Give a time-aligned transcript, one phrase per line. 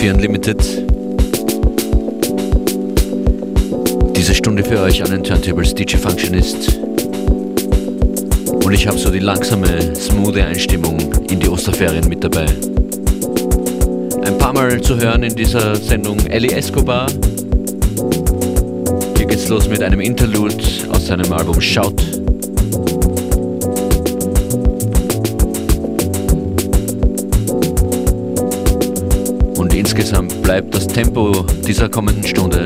[0.00, 0.86] Hallo, willkommen zu FM4 Unlimited.
[4.16, 6.78] Diese Stunde für euch an den Turntables DJ Functionist.
[8.64, 10.98] Und ich habe so die langsame, smooth Einstimmung
[11.30, 12.46] in die Osterferien mit dabei.
[14.22, 17.06] Ein paar Mal zu hören in dieser Sendung Ellie Escobar.
[19.16, 20.56] Hier geht's los mit einem Interlude
[20.90, 22.19] aus seinem Album Shout.
[30.00, 32.64] Insgesamt bleibt das Tempo dieser kommenden Stunde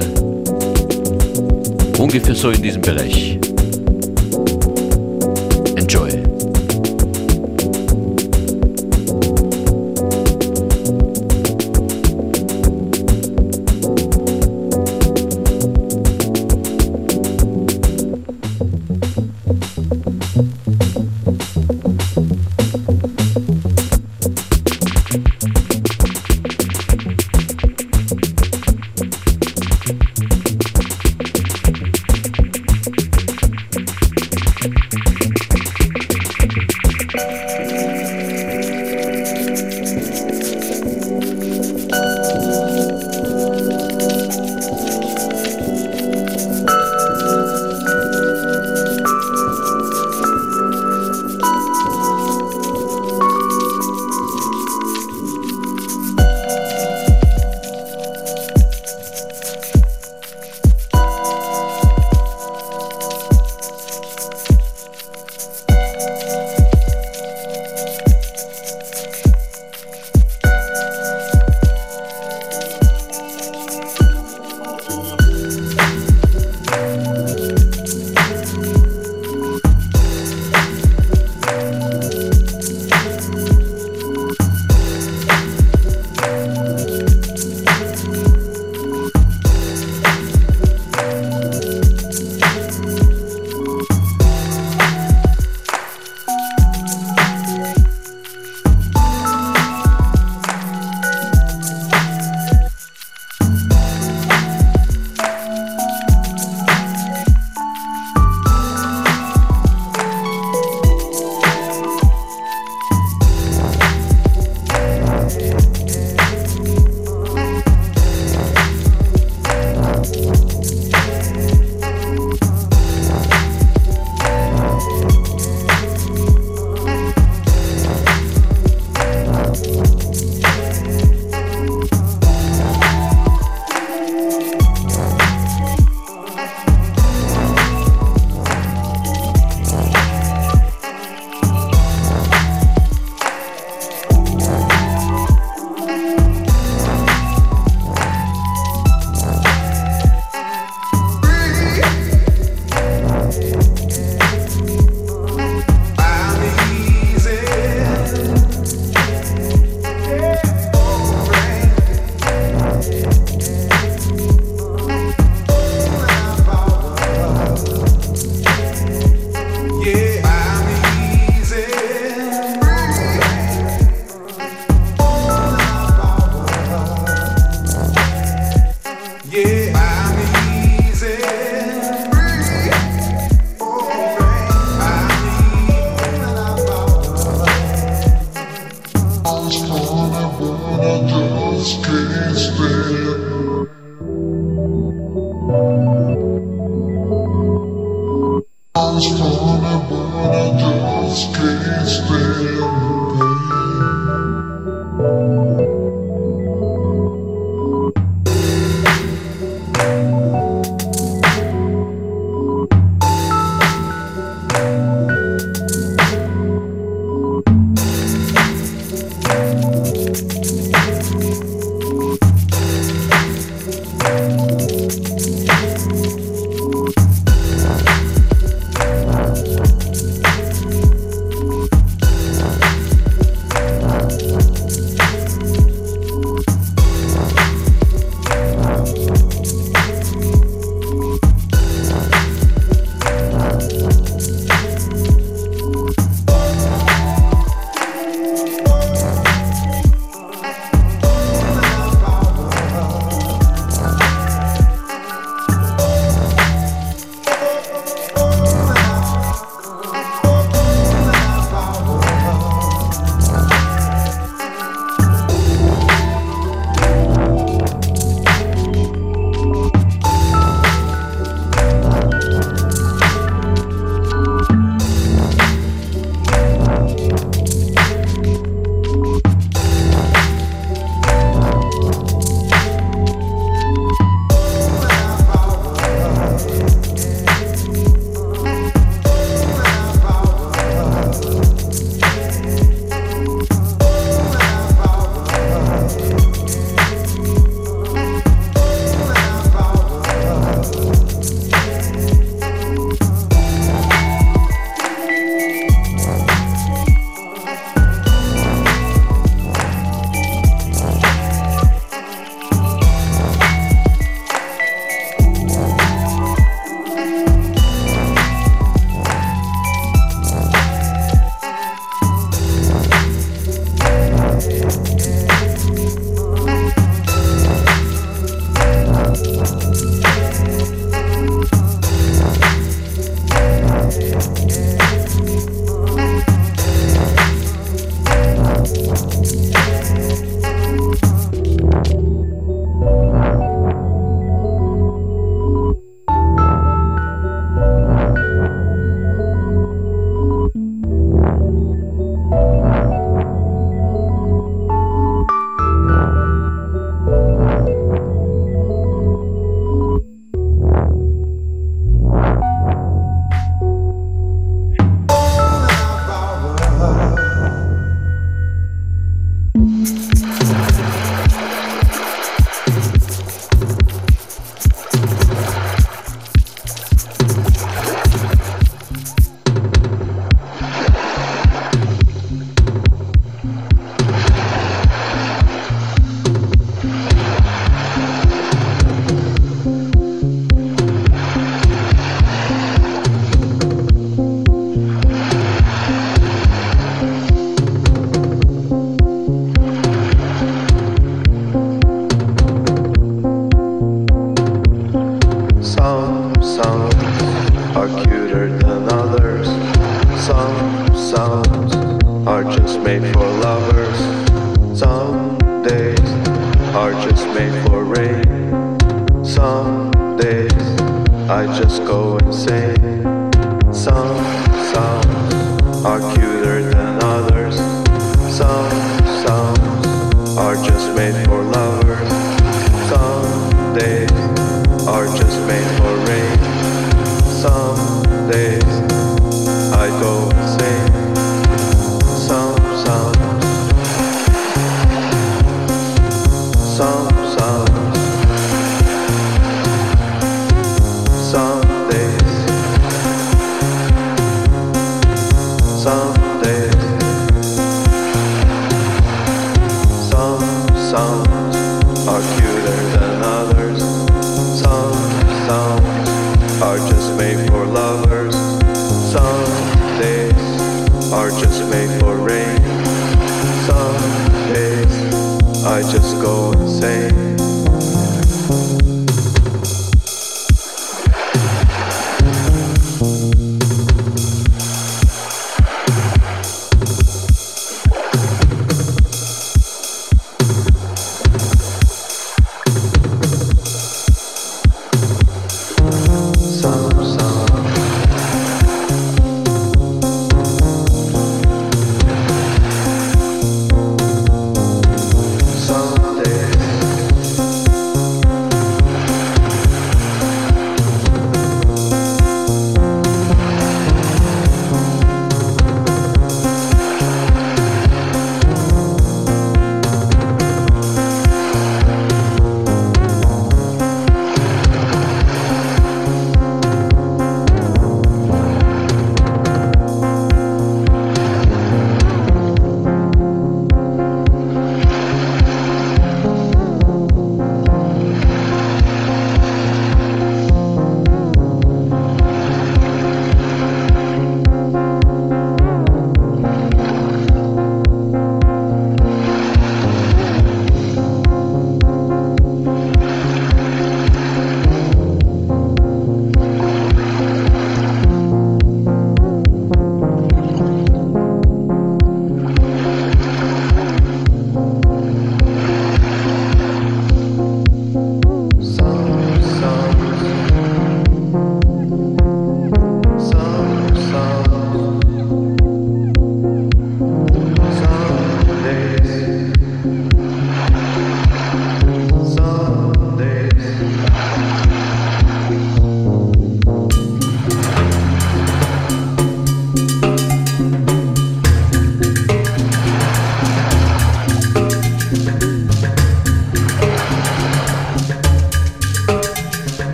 [1.98, 3.40] ungefähr so in diesem Bereich.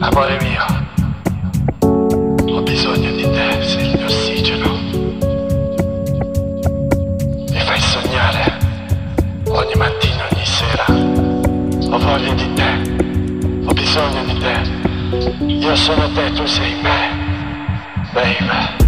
[0.00, 0.64] Amore mio,
[2.54, 4.78] ho bisogno di te, sei il mio ossigeno,
[7.50, 8.58] mi fai sognare
[9.48, 16.32] ogni mattina, ogni sera, ho voglia di te, ho bisogno di te, io sono te,
[16.32, 18.79] tu sei me, baby.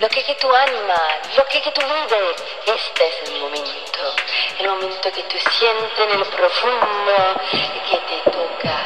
[0.00, 0.96] lo que que tu alma,
[1.36, 2.16] lo que que tu vida,
[2.66, 4.14] este es el momento,
[4.58, 8.76] el momento que tú sientes en el profundo y que te toca.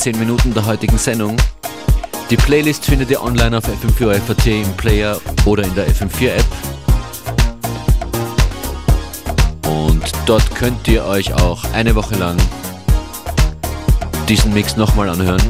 [0.00, 1.36] 10 Minuten der heutigen Sendung.
[2.30, 6.46] Die Playlist findet ihr online auf FM4FAT im Player oder in der FM4 App.
[9.66, 12.38] Und dort könnt ihr euch auch eine Woche lang
[14.26, 15.42] diesen Mix nochmal anhören.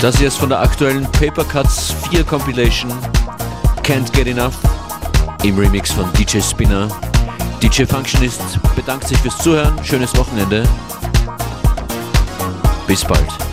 [0.00, 2.90] Das hier ist von der aktuellen Paper Cuts 4 Compilation
[3.82, 4.54] Can't Get Enough
[5.42, 6.88] im Remix von DJ Spinner.
[7.62, 8.40] DJ Functionist
[8.74, 9.74] bedankt sich fürs Zuhören.
[9.84, 10.64] Schönes Wochenende.
[12.86, 13.45] Bis bald.